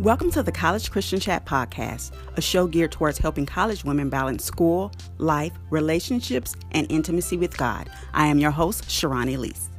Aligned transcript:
Welcome 0.00 0.30
to 0.32 0.42
the 0.42 0.52
College 0.52 0.90
Christian 0.90 1.20
Chat 1.20 1.46
Podcast, 1.46 2.12
a 2.36 2.42
show 2.42 2.66
geared 2.66 2.92
towards 2.92 3.16
helping 3.16 3.46
college 3.46 3.82
women 3.82 4.10
balance 4.10 4.44
school, 4.44 4.92
life, 5.16 5.54
relationships, 5.70 6.54
and 6.72 6.86
intimacy 6.92 7.38
with 7.38 7.56
God. 7.56 7.88
I 8.12 8.26
am 8.26 8.38
your 8.38 8.50
host, 8.50 8.84
Sherron 8.84 9.34
Elise. 9.34 9.70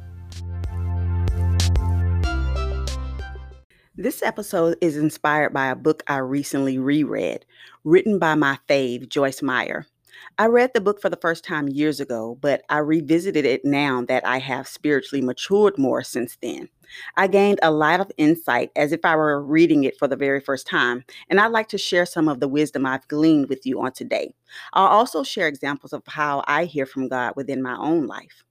This 3.94 4.20
episode 4.24 4.76
is 4.80 4.96
inspired 4.96 5.52
by 5.52 5.68
a 5.68 5.76
book 5.76 6.02
I 6.08 6.16
recently 6.16 6.78
reread, 6.78 7.46
written 7.84 8.18
by 8.18 8.34
my 8.34 8.58
fave, 8.68 9.08
Joyce 9.08 9.40
Meyer. 9.40 9.86
I 10.38 10.46
read 10.46 10.72
the 10.74 10.80
book 10.80 11.00
for 11.00 11.08
the 11.10 11.16
first 11.16 11.44
time 11.44 11.68
years 11.68 12.00
ago, 12.00 12.38
but 12.40 12.62
I 12.68 12.78
revisited 12.78 13.44
it 13.44 13.64
now 13.64 14.02
that 14.08 14.26
I 14.26 14.38
have 14.38 14.68
spiritually 14.68 15.24
matured 15.24 15.78
more 15.78 16.02
since 16.02 16.36
then. 16.40 16.68
I 17.16 17.26
gained 17.26 17.60
a 17.62 17.70
lot 17.70 18.00
of 18.00 18.10
insight 18.16 18.70
as 18.76 18.92
if 18.92 19.04
I 19.04 19.16
were 19.16 19.42
reading 19.42 19.84
it 19.84 19.98
for 19.98 20.08
the 20.08 20.16
very 20.16 20.40
first 20.40 20.66
time, 20.66 21.04
and 21.28 21.40
I'd 21.40 21.48
like 21.52 21.68
to 21.68 21.78
share 21.78 22.06
some 22.06 22.28
of 22.28 22.40
the 22.40 22.48
wisdom 22.48 22.86
I've 22.86 23.08
gleaned 23.08 23.48
with 23.48 23.66
you 23.66 23.80
on 23.80 23.92
today. 23.92 24.32
I'll 24.72 24.86
also 24.86 25.22
share 25.22 25.48
examples 25.48 25.92
of 25.92 26.02
how 26.06 26.42
I 26.46 26.64
hear 26.64 26.86
from 26.86 27.08
God 27.08 27.34
within 27.36 27.62
my 27.62 27.76
own 27.76 28.06
life. 28.06 28.44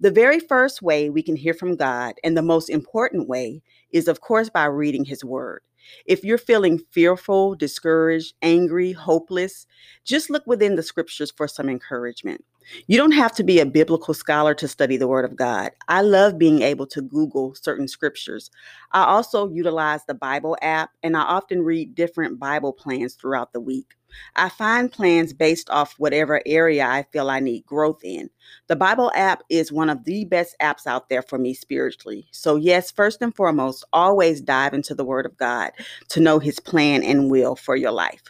The 0.00 0.10
very 0.10 0.38
first 0.40 0.82
way 0.82 1.10
we 1.10 1.22
can 1.22 1.36
hear 1.36 1.54
from 1.54 1.76
God, 1.76 2.14
and 2.22 2.36
the 2.36 2.42
most 2.42 2.68
important 2.68 3.28
way, 3.28 3.62
is 3.90 4.08
of 4.08 4.20
course 4.20 4.48
by 4.50 4.66
reading 4.66 5.04
His 5.04 5.24
Word. 5.24 5.62
If 6.06 6.24
you're 6.24 6.38
feeling 6.38 6.78
fearful, 6.90 7.54
discouraged, 7.54 8.34
angry, 8.42 8.92
hopeless, 8.92 9.66
just 10.04 10.30
look 10.30 10.46
within 10.46 10.76
the 10.76 10.82
scriptures 10.82 11.30
for 11.30 11.48
some 11.48 11.68
encouragement. 11.68 12.44
You 12.86 12.96
don't 12.96 13.12
have 13.12 13.32
to 13.32 13.44
be 13.44 13.60
a 13.60 13.66
biblical 13.66 14.14
scholar 14.14 14.54
to 14.54 14.68
study 14.68 14.96
the 14.96 15.08
Word 15.08 15.24
of 15.24 15.36
God. 15.36 15.72
I 15.88 16.02
love 16.02 16.38
being 16.38 16.62
able 16.62 16.86
to 16.88 17.02
Google 17.02 17.54
certain 17.54 17.88
scriptures. 17.88 18.50
I 18.92 19.04
also 19.04 19.48
utilize 19.50 20.04
the 20.06 20.14
Bible 20.14 20.56
app 20.62 20.90
and 21.02 21.16
I 21.16 21.22
often 21.22 21.62
read 21.62 21.94
different 21.94 22.38
Bible 22.38 22.72
plans 22.72 23.14
throughout 23.14 23.52
the 23.52 23.60
week. 23.60 23.94
I 24.36 24.48
find 24.48 24.92
plans 24.92 25.32
based 25.32 25.70
off 25.70 25.94
whatever 25.98 26.42
area 26.44 26.86
I 26.86 27.04
feel 27.12 27.30
I 27.30 27.40
need 27.40 27.64
growth 27.64 28.00
in. 28.04 28.28
The 28.66 28.76
Bible 28.76 29.10
app 29.14 29.42
is 29.48 29.72
one 29.72 29.88
of 29.88 30.04
the 30.04 30.24
best 30.24 30.54
apps 30.60 30.86
out 30.86 31.08
there 31.08 31.22
for 31.22 31.38
me 31.38 31.54
spiritually. 31.54 32.26
So, 32.30 32.56
yes, 32.56 32.90
first 32.90 33.22
and 33.22 33.34
foremost, 33.34 33.84
always 33.92 34.40
dive 34.40 34.74
into 34.74 34.94
the 34.94 35.04
Word 35.04 35.26
of 35.26 35.36
God 35.36 35.70
to 36.10 36.20
know 36.20 36.38
His 36.38 36.60
plan 36.60 37.02
and 37.02 37.30
will 37.30 37.56
for 37.56 37.76
your 37.76 37.92
life. 37.92 38.22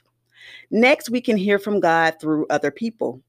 Next, 0.70 1.10
we 1.10 1.20
can 1.20 1.36
hear 1.36 1.58
from 1.58 1.80
God 1.80 2.16
through 2.20 2.46
other 2.48 2.70
people. 2.70 3.20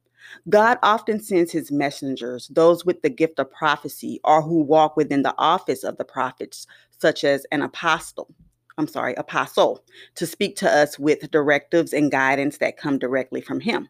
God 0.49 0.77
often 0.83 1.19
sends 1.19 1.51
his 1.51 1.71
messengers, 1.71 2.47
those 2.49 2.85
with 2.85 3.01
the 3.01 3.09
gift 3.09 3.39
of 3.39 3.51
prophecy 3.51 4.19
or 4.23 4.41
who 4.41 4.61
walk 4.61 4.97
within 4.97 5.23
the 5.23 5.35
office 5.37 5.83
of 5.83 5.97
the 5.97 6.05
prophets, 6.05 6.67
such 6.97 7.23
as 7.23 7.45
an 7.51 7.61
apostle. 7.61 8.33
I'm 8.77 8.87
sorry, 8.87 9.13
apostle, 9.15 9.83
to 10.15 10.25
speak 10.25 10.55
to 10.57 10.69
us 10.69 10.97
with 10.97 11.29
directives 11.29 11.93
and 11.93 12.11
guidance 12.11 12.57
that 12.57 12.77
come 12.77 12.97
directly 12.97 13.39
from 13.39 13.59
him. 13.59 13.87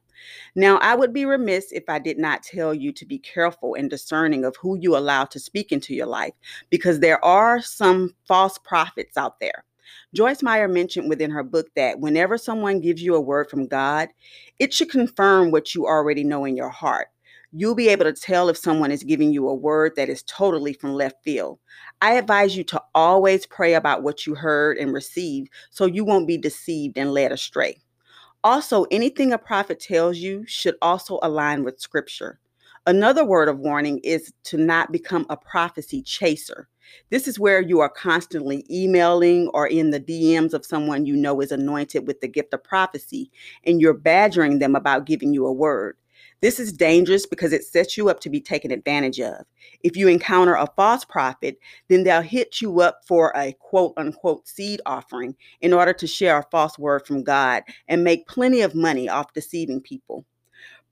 Now, 0.55 0.77
I 0.77 0.95
would 0.95 1.13
be 1.13 1.25
remiss 1.25 1.71
if 1.71 1.85
I 1.87 1.99
did 1.99 2.17
not 2.17 2.43
tell 2.43 2.73
you 2.73 2.91
to 2.93 3.05
be 3.05 3.17
careful 3.17 3.75
and 3.75 3.89
discerning 3.89 4.43
of 4.43 4.57
who 4.57 4.77
you 4.77 4.97
allow 4.97 5.23
to 5.25 5.39
speak 5.39 5.71
into 5.71 5.93
your 5.93 6.07
life, 6.07 6.33
because 6.69 6.99
there 6.99 7.23
are 7.23 7.61
some 7.61 8.13
false 8.27 8.57
prophets 8.57 9.15
out 9.15 9.39
there. 9.39 9.63
Joyce 10.13 10.41
Meyer 10.41 10.67
mentioned 10.67 11.09
within 11.09 11.31
her 11.31 11.43
book 11.43 11.67
that 11.75 11.99
whenever 11.99 12.37
someone 12.37 12.79
gives 12.79 13.01
you 13.01 13.15
a 13.15 13.21
word 13.21 13.49
from 13.49 13.67
God, 13.67 14.09
it 14.59 14.73
should 14.73 14.89
confirm 14.89 15.51
what 15.51 15.73
you 15.73 15.85
already 15.85 16.23
know 16.23 16.45
in 16.45 16.55
your 16.55 16.69
heart. 16.69 17.07
You'll 17.55 17.75
be 17.75 17.89
able 17.89 18.05
to 18.05 18.13
tell 18.13 18.49
if 18.49 18.57
someone 18.57 18.91
is 18.91 19.03
giving 19.03 19.31
you 19.31 19.47
a 19.47 19.53
word 19.53 19.93
that 19.95 20.09
is 20.09 20.23
totally 20.23 20.73
from 20.73 20.93
left 20.93 21.23
field. 21.23 21.59
I 22.01 22.13
advise 22.13 22.57
you 22.57 22.63
to 22.65 22.81
always 22.95 23.45
pray 23.45 23.75
about 23.75 24.01
what 24.01 24.25
you 24.25 24.33
heard 24.33 24.77
and 24.77 24.91
received 24.91 25.51
so 25.69 25.85
you 25.85 26.03
won't 26.03 26.27
be 26.27 26.37
deceived 26.37 26.97
and 26.97 27.13
led 27.13 27.31
astray. 27.31 27.77
Also, 28.43 28.83
anything 28.91 29.31
a 29.31 29.37
prophet 29.37 29.79
tells 29.79 30.17
you 30.17 30.43
should 30.47 30.75
also 30.81 31.19
align 31.21 31.63
with 31.63 31.79
scripture. 31.79 32.39
Another 32.85 33.23
word 33.23 33.47
of 33.47 33.59
warning 33.59 33.99
is 33.99 34.33
to 34.45 34.57
not 34.57 34.91
become 34.91 35.25
a 35.29 35.37
prophecy 35.37 36.01
chaser. 36.01 36.67
This 37.09 37.27
is 37.27 37.39
where 37.39 37.61
you 37.61 37.79
are 37.79 37.89
constantly 37.89 38.65
emailing 38.69 39.49
or 39.49 39.67
in 39.67 39.91
the 39.91 39.99
DMs 39.99 40.53
of 40.53 40.65
someone 40.65 41.05
you 41.05 41.15
know 41.15 41.41
is 41.41 41.51
anointed 41.51 42.07
with 42.07 42.21
the 42.21 42.27
gift 42.27 42.53
of 42.53 42.63
prophecy, 42.63 43.31
and 43.65 43.81
you're 43.81 43.93
badgering 43.93 44.59
them 44.59 44.75
about 44.75 45.05
giving 45.05 45.33
you 45.33 45.45
a 45.45 45.53
word. 45.53 45.97
This 46.41 46.59
is 46.59 46.73
dangerous 46.73 47.25
because 47.25 47.53
it 47.53 47.63
sets 47.63 47.97
you 47.97 48.09
up 48.09 48.19
to 48.19 48.29
be 48.29 48.41
taken 48.41 48.69
advantage 48.69 49.21
of. 49.21 49.45
If 49.81 49.95
you 49.95 50.09
encounter 50.09 50.55
a 50.55 50.67
false 50.75 51.05
prophet, 51.05 51.57
then 51.87 52.03
they'll 52.03 52.21
hit 52.21 52.61
you 52.61 52.81
up 52.81 52.99
for 53.07 53.31
a 53.35 53.53
quote 53.59 53.93
unquote 53.95 54.45
seed 54.45 54.81
offering 54.85 55.35
in 55.61 55.71
order 55.71 55.93
to 55.93 56.05
share 56.05 56.37
a 56.37 56.45
false 56.51 56.77
word 56.77 57.07
from 57.07 57.23
God 57.23 57.63
and 57.87 58.03
make 58.03 58.27
plenty 58.27 58.59
of 58.59 58.75
money 58.75 59.07
off 59.07 59.31
deceiving 59.33 59.79
people. 59.79 60.25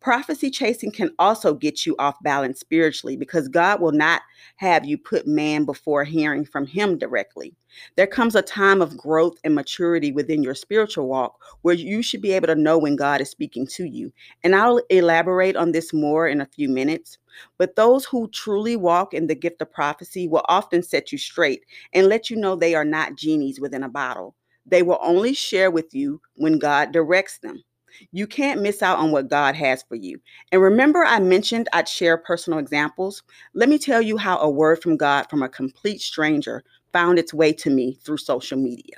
Prophecy 0.01 0.49
chasing 0.49 0.91
can 0.91 1.11
also 1.19 1.53
get 1.53 1.85
you 1.85 1.95
off 1.99 2.15
balance 2.23 2.59
spiritually 2.59 3.15
because 3.15 3.47
God 3.47 3.79
will 3.79 3.91
not 3.91 4.23
have 4.55 4.83
you 4.83 4.97
put 4.97 5.27
man 5.27 5.63
before 5.63 6.03
hearing 6.03 6.43
from 6.43 6.65
him 6.65 6.97
directly. 6.97 7.53
There 7.97 8.07
comes 8.07 8.33
a 8.33 8.41
time 8.41 8.81
of 8.81 8.97
growth 8.97 9.35
and 9.43 9.53
maturity 9.53 10.11
within 10.11 10.41
your 10.41 10.55
spiritual 10.55 11.07
walk 11.07 11.39
where 11.61 11.75
you 11.75 12.01
should 12.01 12.21
be 12.21 12.31
able 12.31 12.47
to 12.47 12.55
know 12.55 12.79
when 12.79 12.95
God 12.95 13.21
is 13.21 13.29
speaking 13.29 13.67
to 13.67 13.85
you. 13.85 14.11
And 14.43 14.55
I'll 14.55 14.81
elaborate 14.89 15.55
on 15.55 15.71
this 15.71 15.93
more 15.93 16.27
in 16.27 16.41
a 16.41 16.47
few 16.47 16.67
minutes. 16.67 17.19
But 17.59 17.75
those 17.75 18.03
who 18.03 18.27
truly 18.29 18.75
walk 18.75 19.13
in 19.13 19.27
the 19.27 19.35
gift 19.35 19.61
of 19.61 19.71
prophecy 19.71 20.27
will 20.27 20.43
often 20.45 20.81
set 20.81 21.11
you 21.11 21.19
straight 21.19 21.63
and 21.93 22.07
let 22.07 22.27
you 22.31 22.37
know 22.37 22.55
they 22.55 22.73
are 22.73 22.83
not 22.83 23.17
genies 23.17 23.59
within 23.59 23.83
a 23.83 23.89
bottle. 23.89 24.33
They 24.65 24.81
will 24.81 24.99
only 24.99 25.35
share 25.35 25.69
with 25.69 25.93
you 25.93 26.21
when 26.33 26.57
God 26.57 26.91
directs 26.91 27.37
them. 27.37 27.63
You 28.11 28.27
can't 28.27 28.61
miss 28.61 28.81
out 28.81 28.99
on 28.99 29.11
what 29.11 29.29
God 29.29 29.55
has 29.55 29.83
for 29.83 29.95
you. 29.95 30.19
And 30.51 30.61
remember, 30.61 31.03
I 31.03 31.19
mentioned 31.19 31.69
I'd 31.73 31.87
share 31.87 32.17
personal 32.17 32.59
examples. 32.59 33.23
Let 33.53 33.69
me 33.69 33.77
tell 33.77 34.01
you 34.01 34.17
how 34.17 34.37
a 34.39 34.49
word 34.49 34.81
from 34.81 34.97
God 34.97 35.29
from 35.29 35.43
a 35.43 35.49
complete 35.49 36.01
stranger 36.01 36.63
found 36.93 37.19
its 37.19 37.33
way 37.33 37.53
to 37.53 37.69
me 37.69 37.97
through 38.03 38.17
social 38.17 38.57
media. 38.57 38.95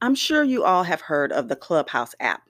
I'm 0.00 0.14
sure 0.14 0.44
you 0.44 0.64
all 0.64 0.84
have 0.84 1.00
heard 1.00 1.32
of 1.32 1.48
the 1.48 1.56
Clubhouse 1.56 2.14
app. 2.20 2.42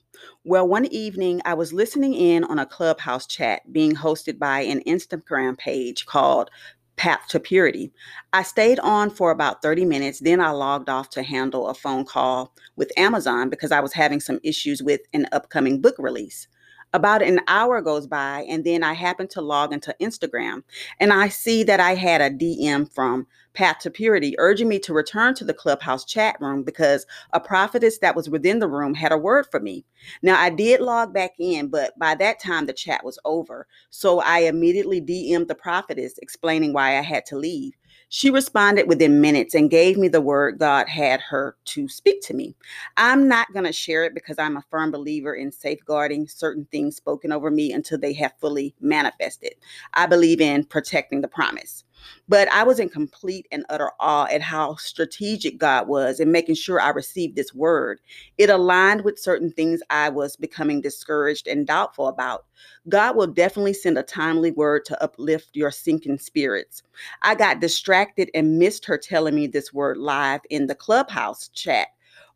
Well, 0.45 0.69
one 0.69 0.87
evening 0.87 1.41
I 1.45 1.55
was 1.55 1.73
listening 1.73 2.15
in 2.15 2.45
on 2.45 2.59
a 2.59 2.67
Clubhouse 2.67 3.27
chat 3.27 3.73
being 3.73 3.95
hosted 3.95 4.39
by 4.39 4.61
an 4.61 4.83
Instagram 4.87 5.57
page 5.57 6.07
called 6.07 6.51
path 6.99 7.23
to 7.29 7.41
purity. 7.41 7.93
I 8.33 8.43
stayed 8.43 8.79
on 8.81 9.09
for 9.11 9.31
about 9.31 9.63
30 9.63 9.87
minutes. 9.87 10.21
Then 10.21 10.41
I 10.41 10.51
logged 10.51 10.91
off 10.91 11.09
to 11.11 11.23
handle 11.23 11.69
a 11.69 11.75
phone 11.75 12.05
call 12.05 12.55
with 12.77 12.93
Amazon 12.99 13.49
because 13.49 13.73
I 13.73 13.81
was 13.81 13.95
having 13.95 14.21
some 14.21 14.41
issues 14.43 14.83
with 14.83 15.01
an 15.15 15.27
upcoming 15.33 15.81
book 15.81 15.95
release. 15.99 16.49
About 16.95 17.23
an 17.23 17.41
hour 17.49 17.83
goes 17.83 18.07
by, 18.07 18.47
and 18.49 18.65
then 18.65 18.83
I 18.83 18.95
happen 18.95 19.29
to 19.29 19.41
log 19.41 19.73
into 19.73 19.95
Instagram 20.01 20.63
and 21.01 21.13
I 21.13 21.29
see 21.29 21.63
that 21.65 21.81
I 21.81 21.95
had 21.95 22.21
a 22.21 22.31
DM 22.31 22.93
from 22.93 23.27
Path 23.55 23.79
to 23.81 23.91
Purity 23.91 24.35
urging 24.39 24.69
me 24.69 24.79
to 24.81 24.95
return 24.95 25.35
to 25.35 25.45
the 25.45 25.55
clubhouse 25.55 26.05
chat 26.05 26.37
room 26.41 26.63
because 26.63 27.07
a 27.33 27.41
prophetess 27.41 27.99
that 27.99 28.17
was 28.17 28.31
within 28.31 28.61
the 28.61 28.69
room 28.69 28.95
had 28.95 29.13
a 29.13 29.19
word 29.19 29.47
for 29.51 29.61
me. 29.61 29.85
Now, 30.23 30.41
I 30.41 30.51
did 30.51 30.81
log 30.81 31.13
back 31.13 31.33
in, 31.39 31.69
but 31.69 31.99
by 31.99 32.15
that 32.17 32.41
time 32.41 32.67
the 32.67 32.73
chat 32.73 33.05
was 33.05 33.19
over. 33.25 33.67
So 33.91 34.21
I 34.21 34.41
immediately 34.41 35.01
DM'd 35.01 35.49
the 35.49 35.55
prophetess 35.55 36.19
explaining 36.19 36.73
why 36.73 36.99
I 36.99 37.03
had 37.03 37.27
to 37.27 37.37
leave. 37.37 37.75
She 38.11 38.31
responded 38.31 38.89
within 38.89 39.21
minutes 39.21 39.55
and 39.55 39.71
gave 39.71 39.99
me 39.99 40.09
the 40.09 40.21
word 40.21 40.59
God 40.59 40.89
had 40.89 41.21
her 41.21 41.57
to 41.67 41.89
speak 41.89 42.23
to 42.23 42.35
me. 42.35 42.57
I'm 42.97 43.29
not 43.29 43.53
going 43.53 43.67
to 43.67 43.73
share 43.73 44.05
it 44.05 44.15
because 44.15 44.39
I'm 44.39 44.57
a 44.57 44.65
firm 44.71 44.91
believer 44.91 45.35
in 45.35 45.53
safeguarding 45.53 46.27
certain 46.27 46.67
things 46.73 46.97
spoken 46.97 47.33
over 47.33 47.51
me 47.51 47.73
until 47.73 47.99
they 47.99 48.15
have 48.15 48.33
fully 48.41 48.75
manifested. 48.81 49.55
I 49.93 50.07
believe 50.07 50.41
in 50.41 50.65
protecting 50.65 51.21
the 51.21 51.29
promise. 51.29 51.85
But 52.29 52.49
I 52.49 52.63
was 52.63 52.79
in 52.79 52.89
complete 52.89 53.47
and 53.51 53.65
utter 53.69 53.91
awe 54.01 54.27
at 54.31 54.43
how 54.43 54.77
strategic 54.77 55.59
God 55.59 55.89
was 55.89 56.21
in 56.21 56.31
making 56.31 56.57
sure 56.57 56.81
I 56.81 56.91
received 56.91 57.37
this 57.37 57.55
word. 57.55 58.01
It 58.37 58.51
aligned 58.51 59.05
with 59.05 59.19
certain 59.19 59.51
things 59.51 59.81
I 59.91 60.09
was 60.11 60.37
becoming 60.37 60.81
discouraged 60.81 61.47
and 61.47 61.67
doubtful 61.67 62.09
about. 62.09 62.45
God 62.89 63.17
will 63.17 63.27
definitely 63.27 63.73
send 63.75 63.99
a 63.99 64.03
timely 64.03 64.51
word 64.51 64.85
to 64.87 65.03
uplift 65.03 65.57
your 65.57 65.71
sinking 65.71 66.19
spirits. 66.19 66.83
I 67.23 67.35
got 67.35 67.61
distracted 67.61 68.31
and 68.35 68.59
missed 68.59 68.85
her 68.87 68.99
telling 68.99 69.35
me 69.35 69.47
this 69.47 69.73
word 69.73 69.97
live 69.97 70.41
in 70.51 70.67
the 70.67 70.75
clubhouse 70.75 71.49
chat. 71.49 71.89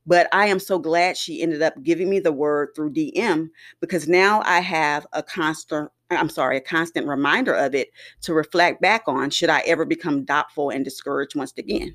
But 0.04 0.28
I 0.32 0.46
am 0.46 0.58
so 0.58 0.78
glad 0.78 1.16
she 1.16 1.42
ended 1.42 1.62
up 1.62 1.80
giving 1.82 2.10
me 2.10 2.18
the 2.18 2.32
word 2.32 2.70
through 2.74 2.92
DM 2.92 3.50
because 3.80 4.08
now 4.08 4.42
I 4.44 4.58
have 4.58 5.06
a 5.12 5.22
constant 5.22 5.90
I'm 6.16 6.28
sorry, 6.28 6.56
a 6.56 6.60
constant 6.60 7.06
reminder 7.06 7.54
of 7.54 7.74
it 7.74 7.90
to 8.22 8.34
reflect 8.34 8.80
back 8.80 9.02
on 9.06 9.30
should 9.30 9.50
I 9.50 9.60
ever 9.60 9.84
become 9.84 10.24
doubtful 10.24 10.70
and 10.70 10.84
discouraged 10.84 11.36
once 11.36 11.52
again. 11.56 11.94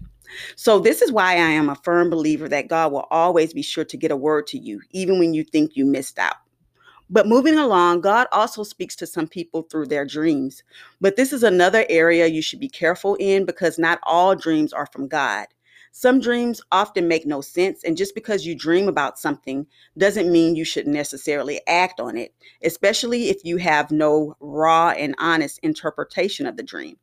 So, 0.56 0.80
this 0.80 1.02
is 1.02 1.12
why 1.12 1.34
I 1.34 1.50
am 1.52 1.70
a 1.70 1.76
firm 1.76 2.10
believer 2.10 2.50
that 2.50 2.68
God 2.68 2.92
will 2.92 3.08
always 3.12 3.54
be 3.54 3.62
sure 3.62 3.86
to 3.86 3.98
get 3.98 4.12
a 4.12 4.18
word 4.18 4.48
to 4.48 4.58
you, 4.58 4.82
even 4.92 5.20
when 5.20 5.34
you 5.34 5.44
think 5.44 5.76
you 5.76 5.86
missed 5.86 6.20
out. 6.20 6.36
But 7.10 7.28
moving 7.28 7.58
along, 7.58 8.02
God 8.02 8.28
also 8.34 8.64
speaks 8.64 8.96
to 8.98 9.08
some 9.08 9.28
people 9.28 9.62
through 9.64 9.88
their 9.88 10.06
dreams. 10.06 10.64
But 11.00 11.16
this 11.16 11.32
is 11.32 11.44
another 11.44 11.86
area 11.90 12.28
you 12.28 12.42
should 12.42 12.60
be 12.60 12.68
careful 12.68 13.16
in 13.16 13.46
because 13.46 13.80
not 13.80 14.00
all 14.04 14.36
dreams 14.36 14.74
are 14.74 14.88
from 14.88 15.08
God. 15.08 15.48
Some 16.00 16.20
dreams 16.20 16.62
often 16.72 17.08
make 17.08 17.26
no 17.26 17.42
sense, 17.42 17.84
and 17.84 17.98
just 17.98 18.14
because 18.14 18.46
you 18.46 18.54
dream 18.54 18.88
about 18.88 19.18
something 19.18 19.66
doesn't 19.98 20.32
mean 20.32 20.56
you 20.56 20.64
should 20.64 20.86
necessarily 20.86 21.60
act 21.66 22.00
on 22.00 22.16
it, 22.18 22.36
especially 22.64 23.30
if 23.30 23.44
you 23.44 23.58
have 23.58 23.90
no 23.90 24.36
raw 24.40 24.90
and 24.92 25.16
honest 25.18 25.58
interpretation 25.64 26.46
of 26.46 26.56
the 26.56 26.62
dream. 26.62 26.98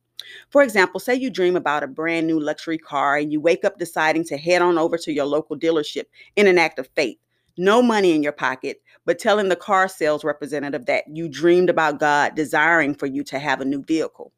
For 0.49 0.63
example, 0.63 1.01
say 1.01 1.13
you 1.13 1.29
dream 1.29 1.57
about 1.57 1.83
a 1.83 1.87
brand 1.87 2.25
new 2.25 2.39
luxury 2.39 2.77
car 2.77 3.17
and 3.17 3.33
you 3.33 3.41
wake 3.41 3.65
up 3.65 3.77
deciding 3.77 4.23
to 4.27 4.37
head 4.37 4.61
on 4.61 4.77
over 4.77 4.97
to 4.99 5.11
your 5.11 5.25
local 5.25 5.59
dealership 5.59 6.05
in 6.37 6.47
an 6.47 6.57
act 6.57 6.79
of 6.79 6.87
faith. 6.95 7.17
No 7.57 7.81
money 7.81 8.15
in 8.15 8.23
your 8.23 8.31
pocket, 8.31 8.81
but 9.05 9.19
telling 9.19 9.49
the 9.49 9.57
car 9.57 9.89
sales 9.89 10.23
representative 10.23 10.85
that 10.85 11.03
you 11.11 11.27
dreamed 11.27 11.69
about 11.69 11.99
God 11.99 12.33
desiring 12.33 12.95
for 12.95 13.07
you 13.07 13.25
to 13.25 13.39
have 13.39 13.59
a 13.59 13.65
new 13.65 13.83
vehicle. 13.83 14.31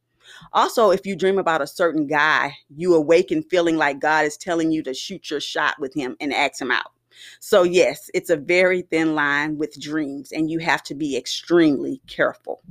Also, 0.54 0.92
if 0.92 1.06
you 1.06 1.16
dream 1.16 1.38
about 1.38 1.62
a 1.62 1.68
certain 1.68 2.08
guy, 2.08 2.56
you 2.76 2.94
awaken 2.94 3.44
feeling 3.44 3.78
like 3.78 4.00
God 4.00 4.26
is 4.26 4.38
telling 4.38 4.72
you 4.72 4.84
to 4.84 4.94
shoot 4.94 5.30
your 5.30 5.40
shot 5.40 5.76
with 5.80 5.94
him 5.94 6.16
and 6.20 6.34
ask 6.34 6.62
him 6.62 6.72
out. 6.72 6.92
So, 7.40 7.64
yes, 7.64 8.10
it's 8.14 8.30
a 8.30 8.38
very 8.38 8.84
thin 8.84 9.16
line 9.16 9.58
with 9.58 9.80
dreams, 9.80 10.32
and 10.32 10.52
you 10.52 10.60
have 10.60 10.84
to 10.84 10.96
be 10.96 11.18
extremely 11.18 12.02
careful. 12.08 12.62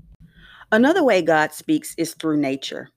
Another 0.73 1.05
way 1.05 1.23
God 1.23 1.53
speaks 1.53 1.95
is 1.97 2.15
through 2.15 2.39
nature. 2.39 2.91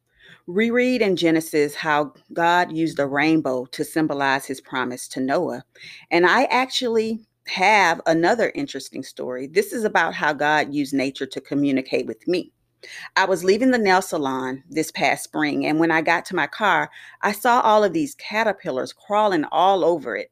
Reread 0.47 1.03
in 1.03 1.15
Genesis 1.15 1.75
how 1.75 2.13
God 2.33 2.71
used 2.71 2.99
a 2.99 3.05
rainbow 3.05 3.65
to 3.65 3.83
symbolize 3.83 4.45
his 4.45 4.59
promise 4.59 5.07
to 5.09 5.19
Noah. 5.19 5.63
And 6.09 6.25
I 6.25 6.45
actually 6.45 7.19
have 7.47 8.01
another 8.07 8.51
interesting 8.55 9.03
story. 9.03 9.47
This 9.47 9.73
is 9.73 9.83
about 9.83 10.15
how 10.15 10.33
God 10.33 10.73
used 10.73 10.93
nature 10.93 11.27
to 11.27 11.41
communicate 11.41 12.07
with 12.07 12.27
me. 12.27 12.51
I 13.15 13.25
was 13.25 13.43
leaving 13.43 13.71
the 13.71 13.77
nail 13.77 14.01
salon 14.01 14.63
this 14.69 14.91
past 14.91 15.23
spring, 15.23 15.65
and 15.65 15.79
when 15.79 15.91
I 15.91 16.01
got 16.01 16.25
to 16.25 16.35
my 16.35 16.47
car, 16.47 16.89
I 17.21 17.31
saw 17.31 17.61
all 17.61 17.83
of 17.83 17.93
these 17.93 18.15
caterpillars 18.15 18.93
crawling 18.93 19.45
all 19.51 19.83
over 19.83 20.15
it. 20.15 20.31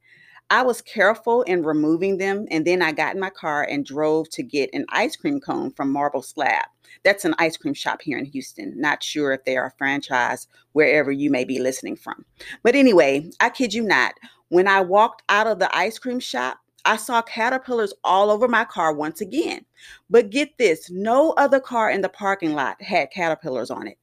I 0.50 0.64
was 0.64 0.82
careful 0.82 1.42
in 1.42 1.64
removing 1.64 2.18
them, 2.18 2.46
and 2.50 2.66
then 2.66 2.82
I 2.82 2.94
got 2.94 3.16
in 3.16 3.20
my 3.20 3.30
car 3.30 3.64
and 3.64 3.86
drove 3.86 4.30
to 4.30 4.44
get 4.44 4.70
an 4.72 4.86
ice 4.90 5.18
cream 5.18 5.42
cone 5.42 5.72
from 5.72 5.92
Marble 5.92 6.22
Slab. 6.22 6.66
That's 7.04 7.26
an 7.26 7.36
ice 7.38 7.58
cream 7.58 7.74
shop 7.74 8.02
here 8.02 8.18
in 8.18 8.26
Houston. 8.26 8.74
Not 8.80 9.04
sure 9.04 9.34
if 9.34 9.44
they 9.44 9.58
are 9.58 9.68
a 9.68 9.78
franchise 9.78 10.48
wherever 10.72 11.12
you 11.12 11.30
may 11.30 11.44
be 11.44 11.60
listening 11.60 11.98
from. 11.98 12.26
But 12.64 12.76
anyway, 12.76 13.30
I 13.42 13.50
kid 13.50 13.74
you 13.74 13.84
not, 13.84 14.14
when 14.48 14.70
I 14.70 14.80
walked 14.80 15.24
out 15.28 15.48
of 15.48 15.60
the 15.60 15.76
ice 15.76 16.00
cream 16.00 16.22
shop, 16.22 16.60
I 16.88 16.96
saw 16.96 17.22
caterpillars 17.22 17.94
all 18.06 18.32
over 18.32 18.48
my 18.48 18.64
car 18.64 18.94
once 18.94 19.20
again. 19.20 19.66
But 20.10 20.30
get 20.30 20.58
this 20.58 20.90
no 20.90 21.34
other 21.34 21.60
car 21.60 21.92
in 21.92 22.02
the 22.02 22.08
parking 22.08 22.54
lot 22.54 22.82
had 22.82 23.12
caterpillars 23.12 23.70
on 23.70 23.88
it. 23.88 23.98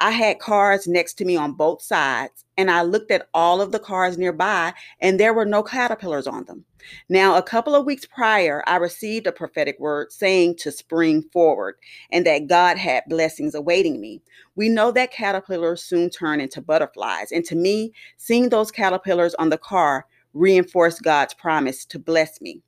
I 0.00 0.10
had 0.10 0.40
cars 0.40 0.88
next 0.88 1.14
to 1.14 1.24
me 1.24 1.36
on 1.36 1.52
both 1.52 1.80
sides, 1.80 2.44
and 2.56 2.72
I 2.72 2.82
looked 2.82 3.12
at 3.12 3.28
all 3.32 3.60
of 3.60 3.70
the 3.70 3.78
cars 3.78 4.18
nearby, 4.18 4.72
and 5.00 5.20
there 5.20 5.32
were 5.32 5.44
no 5.44 5.62
caterpillars 5.62 6.26
on 6.26 6.44
them. 6.46 6.64
Now, 7.08 7.36
a 7.36 7.42
couple 7.42 7.76
of 7.76 7.86
weeks 7.86 8.04
prior, 8.04 8.64
I 8.66 8.76
received 8.76 9.28
a 9.28 9.32
prophetic 9.32 9.78
word 9.78 10.10
saying 10.10 10.56
to 10.56 10.72
spring 10.72 11.22
forward 11.32 11.76
and 12.10 12.26
that 12.26 12.48
God 12.48 12.76
had 12.76 13.04
blessings 13.08 13.54
awaiting 13.54 14.00
me. 14.00 14.20
We 14.56 14.68
know 14.68 14.90
that 14.90 15.12
caterpillars 15.12 15.84
soon 15.84 16.10
turn 16.10 16.40
into 16.40 16.60
butterflies, 16.60 17.30
and 17.30 17.44
to 17.44 17.54
me, 17.54 17.92
seeing 18.16 18.48
those 18.48 18.72
caterpillars 18.72 19.36
on 19.36 19.50
the 19.50 19.58
car 19.58 20.06
reinforce 20.34 21.00
God's 21.00 21.34
promise 21.34 21.84
to 21.86 21.98
bless 21.98 22.40
me. 22.40 22.60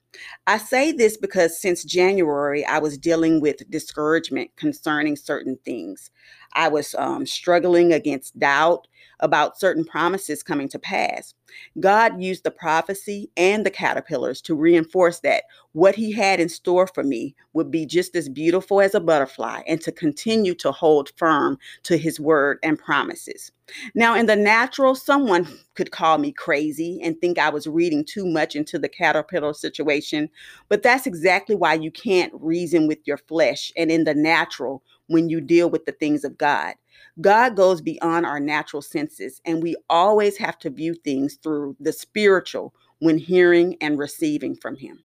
I 0.46 0.58
say 0.58 0.92
this 0.92 1.16
because 1.16 1.60
since 1.60 1.84
January, 1.84 2.64
I 2.64 2.78
was 2.78 2.96
dealing 2.96 3.40
with 3.40 3.68
discouragement 3.70 4.50
concerning 4.56 5.16
certain 5.16 5.58
things. 5.64 6.10
I 6.56 6.68
was 6.68 6.94
um, 6.96 7.26
struggling 7.26 7.92
against 7.92 8.38
doubt 8.38 8.88
about 9.20 9.58
certain 9.58 9.84
promises 9.84 10.42
coming 10.42 10.68
to 10.68 10.78
pass. 10.78 11.34
God 11.80 12.20
used 12.20 12.44
the 12.44 12.50
prophecy 12.50 13.30
and 13.36 13.64
the 13.64 13.70
caterpillars 13.70 14.40
to 14.42 14.54
reinforce 14.54 15.20
that 15.20 15.44
what 15.72 15.94
He 15.94 16.12
had 16.12 16.40
in 16.40 16.48
store 16.48 16.86
for 16.86 17.02
me 17.02 17.34
would 17.52 17.70
be 17.70 17.86
just 17.86 18.16
as 18.16 18.28
beautiful 18.28 18.80
as 18.80 18.94
a 18.94 19.00
butterfly 19.00 19.62
and 19.66 19.80
to 19.82 19.92
continue 19.92 20.54
to 20.56 20.72
hold 20.72 21.12
firm 21.16 21.58
to 21.84 21.96
His 21.96 22.18
word 22.20 22.58
and 22.62 22.78
promises. 22.78 23.52
Now, 23.94 24.14
in 24.14 24.26
the 24.26 24.36
natural, 24.36 24.94
someone 24.94 25.48
could 25.74 25.90
call 25.90 26.18
me 26.18 26.32
crazy 26.32 27.00
and 27.02 27.18
think 27.20 27.38
I 27.38 27.48
was 27.48 27.66
reading 27.66 28.04
too 28.04 28.26
much 28.26 28.54
into 28.54 28.78
the 28.78 28.88
caterpillar 28.88 29.54
situation, 29.54 30.28
but 30.68 30.82
that's 30.82 31.06
exactly 31.06 31.54
why 31.54 31.74
you 31.74 31.90
can't 31.90 32.32
reason 32.34 32.86
with 32.86 32.98
your 33.06 33.18
flesh 33.18 33.72
and 33.76 33.90
in 33.90 34.04
the 34.04 34.14
natural 34.14 34.82
when 35.08 35.28
you 35.28 35.40
deal 35.40 35.70
with 35.70 35.84
the 35.84 35.92
things 35.92 36.24
of 36.24 36.38
God. 36.38 36.74
God 37.20 37.56
goes 37.56 37.80
beyond 37.80 38.26
our 38.26 38.40
natural 38.40 38.82
senses, 38.82 39.40
and 39.44 39.62
we 39.62 39.76
always 39.88 40.36
have 40.36 40.58
to 40.60 40.70
view 40.70 40.94
things 40.94 41.38
through 41.42 41.76
the 41.80 41.92
spiritual 41.92 42.74
when 42.98 43.18
hearing 43.18 43.76
and 43.80 43.98
receiving 43.98 44.56
from 44.56 44.76
Him. 44.76 45.02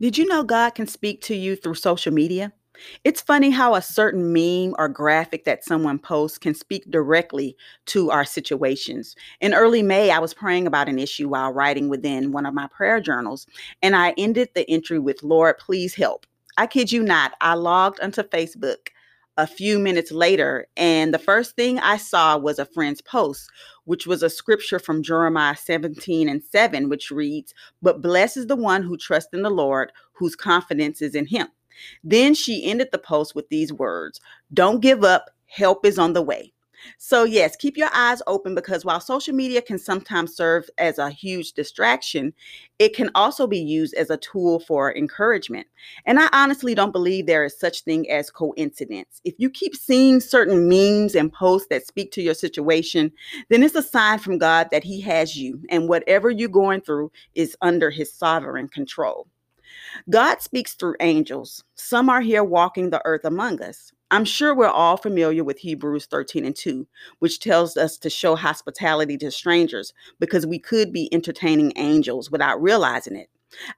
Did 0.00 0.18
you 0.18 0.26
know 0.26 0.42
God 0.42 0.74
can 0.74 0.86
speak 0.86 1.20
to 1.22 1.36
you 1.36 1.56
through 1.56 1.74
social 1.74 2.12
media? 2.12 2.52
It's 3.04 3.20
funny 3.20 3.50
how 3.50 3.74
a 3.74 3.82
certain 3.82 4.32
meme 4.32 4.74
or 4.78 4.88
graphic 4.88 5.44
that 5.44 5.62
someone 5.62 5.98
posts 5.98 6.38
can 6.38 6.54
speak 6.54 6.90
directly 6.90 7.56
to 7.86 8.10
our 8.10 8.24
situations. 8.24 9.14
In 9.40 9.54
early 9.54 9.82
May, 9.82 10.10
I 10.10 10.18
was 10.18 10.34
praying 10.34 10.66
about 10.66 10.88
an 10.88 10.98
issue 10.98 11.28
while 11.28 11.52
writing 11.52 11.88
within 11.88 12.32
one 12.32 12.46
of 12.46 12.54
my 12.54 12.66
prayer 12.68 13.00
journals, 13.00 13.46
and 13.82 13.94
I 13.94 14.14
ended 14.16 14.48
the 14.54 14.68
entry 14.70 14.98
with, 14.98 15.22
Lord, 15.22 15.58
please 15.58 15.94
help. 15.94 16.26
I 16.56 16.66
kid 16.66 16.90
you 16.90 17.02
not, 17.02 17.32
I 17.40 17.54
logged 17.54 18.00
onto 18.00 18.22
Facebook 18.22 18.88
a 19.36 19.46
few 19.46 19.78
minutes 19.78 20.12
later, 20.12 20.66
and 20.76 21.12
the 21.12 21.18
first 21.18 21.56
thing 21.56 21.78
I 21.78 21.96
saw 21.96 22.36
was 22.36 22.58
a 22.58 22.66
friend's 22.66 23.00
post, 23.00 23.48
which 23.84 24.06
was 24.06 24.22
a 24.22 24.30
scripture 24.30 24.78
from 24.78 25.02
Jeremiah 25.02 25.56
17 25.56 26.28
and 26.28 26.42
7, 26.42 26.88
which 26.88 27.10
reads, 27.10 27.54
But 27.80 28.02
blessed 28.02 28.36
is 28.36 28.46
the 28.46 28.56
one 28.56 28.82
who 28.82 28.96
trusts 28.96 29.32
in 29.32 29.42
the 29.42 29.50
Lord, 29.50 29.92
whose 30.12 30.36
confidence 30.36 31.00
is 31.00 31.14
in 31.14 31.26
him. 31.26 31.48
Then 32.04 32.34
she 32.34 32.64
ended 32.64 32.88
the 32.92 32.98
post 32.98 33.34
with 33.34 33.48
these 33.48 33.72
words 33.72 34.20
Don't 34.52 34.80
give 34.80 35.02
up, 35.02 35.30
help 35.46 35.86
is 35.86 35.98
on 35.98 36.12
the 36.12 36.22
way. 36.22 36.52
So, 36.98 37.24
yes, 37.24 37.56
keep 37.56 37.76
your 37.76 37.90
eyes 37.92 38.22
open 38.26 38.54
because 38.54 38.84
while 38.84 39.00
social 39.00 39.34
media 39.34 39.62
can 39.62 39.78
sometimes 39.78 40.34
serve 40.34 40.68
as 40.78 40.98
a 40.98 41.10
huge 41.10 41.52
distraction, 41.52 42.32
it 42.78 42.94
can 42.96 43.10
also 43.14 43.46
be 43.46 43.58
used 43.58 43.94
as 43.94 44.10
a 44.10 44.16
tool 44.16 44.60
for 44.60 44.94
encouragement. 44.96 45.66
And 46.06 46.18
I 46.18 46.28
honestly 46.32 46.74
don't 46.74 46.92
believe 46.92 47.26
there 47.26 47.44
is 47.44 47.58
such 47.58 47.82
thing 47.82 48.10
as 48.10 48.30
coincidence. 48.30 49.20
If 49.24 49.34
you 49.38 49.50
keep 49.50 49.76
seeing 49.76 50.20
certain 50.20 50.68
memes 50.68 51.14
and 51.14 51.32
posts 51.32 51.68
that 51.70 51.86
speak 51.86 52.12
to 52.12 52.22
your 52.22 52.34
situation, 52.34 53.12
then 53.50 53.62
it's 53.62 53.74
a 53.74 53.82
sign 53.82 54.18
from 54.18 54.38
God 54.38 54.68
that 54.72 54.84
he 54.84 55.00
has 55.02 55.36
you 55.36 55.62
and 55.70 55.88
whatever 55.88 56.30
you're 56.30 56.48
going 56.48 56.80
through 56.80 57.12
is 57.34 57.56
under 57.60 57.90
his 57.90 58.12
sovereign 58.12 58.68
control. 58.68 59.28
God 60.10 60.40
speaks 60.40 60.74
through 60.74 60.96
angels. 61.00 61.64
Some 61.74 62.08
are 62.08 62.20
here 62.20 62.44
walking 62.44 62.90
the 62.90 63.02
earth 63.04 63.24
among 63.24 63.62
us. 63.62 63.92
I'm 64.10 64.24
sure 64.26 64.54
we're 64.54 64.66
all 64.68 64.98
familiar 64.98 65.42
with 65.42 65.58
Hebrews 65.58 66.06
13 66.06 66.44
and 66.44 66.54
2, 66.54 66.86
which 67.20 67.40
tells 67.40 67.78
us 67.78 67.96
to 67.98 68.10
show 68.10 68.36
hospitality 68.36 69.16
to 69.18 69.30
strangers 69.30 69.94
because 70.20 70.46
we 70.46 70.58
could 70.58 70.92
be 70.92 71.08
entertaining 71.12 71.72
angels 71.76 72.30
without 72.30 72.60
realizing 72.60 73.16
it. 73.16 73.30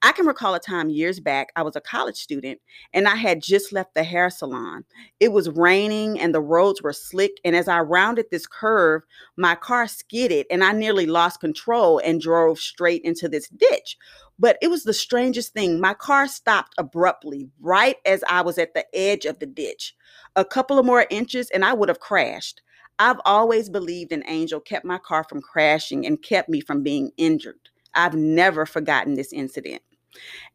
I 0.02 0.12
can 0.12 0.26
recall 0.26 0.54
a 0.54 0.60
time 0.60 0.88
years 0.88 1.20
back, 1.20 1.50
I 1.56 1.62
was 1.62 1.76
a 1.76 1.80
college 1.80 2.16
student 2.16 2.60
and 2.92 3.08
I 3.08 3.16
had 3.16 3.42
just 3.42 3.72
left 3.72 3.94
the 3.94 4.04
hair 4.04 4.30
salon. 4.30 4.84
It 5.20 5.32
was 5.32 5.50
raining 5.50 6.20
and 6.20 6.34
the 6.34 6.40
roads 6.40 6.82
were 6.82 6.92
slick. 6.92 7.32
And 7.44 7.56
as 7.56 7.68
I 7.68 7.80
rounded 7.80 8.26
this 8.30 8.46
curve, 8.46 9.02
my 9.36 9.54
car 9.54 9.86
skidded 9.86 10.46
and 10.50 10.62
I 10.62 10.72
nearly 10.72 11.06
lost 11.06 11.40
control 11.40 12.00
and 12.04 12.20
drove 12.20 12.58
straight 12.58 13.02
into 13.02 13.28
this 13.28 13.48
ditch. 13.48 13.96
But 14.38 14.58
it 14.60 14.68
was 14.68 14.84
the 14.84 14.94
strangest 14.94 15.52
thing. 15.52 15.80
My 15.80 15.94
car 15.94 16.26
stopped 16.28 16.74
abruptly 16.78 17.48
right 17.60 17.96
as 18.04 18.24
I 18.28 18.42
was 18.42 18.58
at 18.58 18.74
the 18.74 18.86
edge 18.94 19.24
of 19.24 19.38
the 19.38 19.46
ditch. 19.46 19.94
A 20.36 20.44
couple 20.44 20.78
of 20.78 20.86
more 20.86 21.06
inches 21.10 21.50
and 21.50 21.64
I 21.64 21.72
would 21.72 21.88
have 21.88 22.00
crashed. 22.00 22.60
I've 22.98 23.20
always 23.24 23.68
believed 23.68 24.12
an 24.12 24.22
angel 24.26 24.60
kept 24.60 24.84
my 24.84 24.98
car 24.98 25.24
from 25.28 25.42
crashing 25.42 26.06
and 26.06 26.22
kept 26.22 26.48
me 26.48 26.60
from 26.60 26.82
being 26.82 27.10
injured. 27.16 27.70
I've 27.94 28.14
never 28.14 28.66
forgotten 28.66 29.14
this 29.14 29.32
incident. 29.32 29.82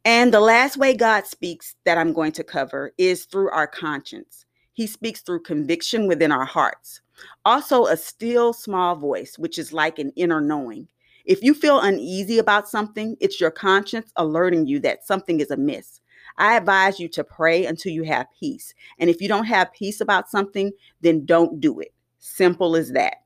And 0.06 0.34
the 0.34 0.40
last 0.40 0.78
way 0.78 0.96
God 0.96 1.26
speaks 1.26 1.76
that 1.86 1.98
I'm 1.98 2.14
going 2.14 2.32
to 2.34 2.44
cover 2.44 2.94
is 2.98 3.26
through 3.26 3.50
our 3.52 3.68
conscience. 3.68 4.46
He 4.74 4.88
speaks 4.88 5.22
through 5.22 5.44
conviction 5.44 6.08
within 6.08 6.32
our 6.32 6.46
hearts. 6.46 7.02
Also, 7.44 7.86
a 7.86 7.98
still 7.98 8.54
small 8.54 8.96
voice, 8.96 9.38
which 9.38 9.58
is 9.58 9.74
like 9.74 10.00
an 10.00 10.12
inner 10.16 10.40
knowing. 10.40 10.88
If 11.26 11.44
you 11.44 11.54
feel 11.54 11.82
uneasy 11.82 12.40
about 12.40 12.70
something, 12.70 13.18
it's 13.20 13.42
your 13.42 13.52
conscience 13.52 14.12
alerting 14.16 14.68
you 14.68 14.80
that 14.80 15.06
something 15.06 15.42
is 15.42 15.52
amiss. 15.52 16.00
I 16.38 16.56
advise 16.56 17.00
you 17.00 17.10
to 17.10 17.24
pray 17.24 17.66
until 17.66 17.92
you 17.92 18.04
have 18.04 18.28
peace. 18.40 18.74
And 19.00 19.10
if 19.10 19.22
you 19.22 19.28
don't 19.28 19.46
have 19.46 19.74
peace 19.74 20.00
about 20.00 20.30
something, 20.30 20.72
then 21.02 21.26
don't 21.26 21.60
do 21.60 21.82
it. 21.82 21.94
Simple 22.20 22.78
as 22.78 22.94
that. 22.94 23.18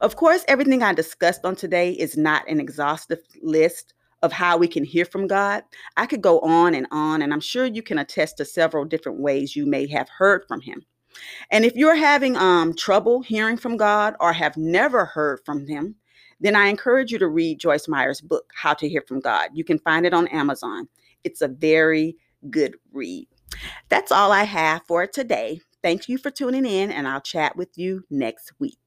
Of 0.00 0.16
course, 0.16 0.44
everything 0.48 0.82
I 0.82 0.92
discussed 0.92 1.44
on 1.44 1.56
today 1.56 1.92
is 1.92 2.16
not 2.16 2.48
an 2.48 2.60
exhaustive 2.60 3.20
list 3.42 3.94
of 4.22 4.32
how 4.32 4.56
we 4.56 4.68
can 4.68 4.84
hear 4.84 5.04
from 5.04 5.26
God. 5.26 5.62
I 5.96 6.06
could 6.06 6.22
go 6.22 6.40
on 6.40 6.74
and 6.74 6.86
on, 6.90 7.22
and 7.22 7.32
I'm 7.32 7.40
sure 7.40 7.66
you 7.66 7.82
can 7.82 7.98
attest 7.98 8.38
to 8.38 8.44
several 8.44 8.84
different 8.84 9.20
ways 9.20 9.54
you 9.54 9.66
may 9.66 9.86
have 9.88 10.08
heard 10.08 10.44
from 10.48 10.60
Him. 10.60 10.82
And 11.50 11.64
if 11.64 11.74
you're 11.74 11.96
having 11.96 12.36
um, 12.36 12.74
trouble 12.74 13.22
hearing 13.22 13.56
from 13.56 13.76
God 13.76 14.14
or 14.20 14.32
have 14.32 14.56
never 14.56 15.04
heard 15.04 15.40
from 15.44 15.66
Him, 15.66 15.94
then 16.40 16.56
I 16.56 16.66
encourage 16.66 17.12
you 17.12 17.18
to 17.18 17.28
read 17.28 17.60
Joyce 17.60 17.88
Meyer's 17.88 18.20
book, 18.20 18.52
How 18.54 18.74
to 18.74 18.88
Hear 18.88 19.02
from 19.06 19.20
God. 19.20 19.50
You 19.54 19.64
can 19.64 19.78
find 19.78 20.04
it 20.04 20.14
on 20.14 20.28
Amazon. 20.28 20.88
It's 21.24 21.40
a 21.40 21.48
very 21.48 22.16
good 22.50 22.76
read. 22.92 23.28
That's 23.88 24.12
all 24.12 24.32
I 24.32 24.44
have 24.44 24.82
for 24.86 25.06
today. 25.06 25.60
Thank 25.82 26.08
you 26.08 26.18
for 26.18 26.30
tuning 26.30 26.66
in, 26.66 26.90
and 26.90 27.06
I'll 27.06 27.20
chat 27.20 27.56
with 27.56 27.78
you 27.78 28.04
next 28.10 28.52
week. 28.58 28.85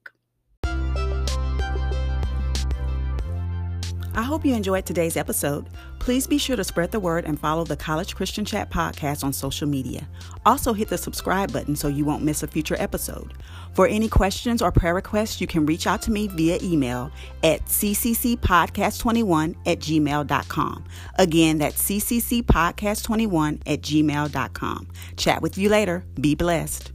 I 4.14 4.22
hope 4.22 4.44
you 4.44 4.54
enjoyed 4.54 4.86
today's 4.86 5.16
episode. 5.16 5.68
Please 5.98 6.26
be 6.26 6.38
sure 6.38 6.56
to 6.56 6.64
spread 6.64 6.90
the 6.90 6.98
word 6.98 7.24
and 7.24 7.38
follow 7.38 7.64
the 7.64 7.76
College 7.76 8.14
Christian 8.14 8.44
Chat 8.44 8.70
podcast 8.70 9.22
on 9.22 9.32
social 9.32 9.68
media. 9.68 10.08
Also, 10.44 10.72
hit 10.72 10.88
the 10.88 10.98
subscribe 10.98 11.52
button 11.52 11.76
so 11.76 11.88
you 11.88 12.04
won't 12.04 12.24
miss 12.24 12.42
a 12.42 12.46
future 12.46 12.76
episode. 12.78 13.34
For 13.74 13.86
any 13.86 14.08
questions 14.08 14.62
or 14.62 14.72
prayer 14.72 14.94
requests, 14.94 15.40
you 15.40 15.46
can 15.46 15.64
reach 15.64 15.86
out 15.86 16.02
to 16.02 16.10
me 16.10 16.26
via 16.26 16.58
email 16.62 17.12
at 17.42 17.64
cccpodcast21 17.66 19.56
at 19.66 19.78
gmail.com. 19.78 20.84
Again, 21.18 21.58
that's 21.58 21.82
cccpodcast21 21.82 23.60
at 23.66 23.80
gmail.com. 23.80 24.88
Chat 25.16 25.42
with 25.42 25.56
you 25.56 25.68
later. 25.68 26.04
Be 26.20 26.34
blessed. 26.34 26.92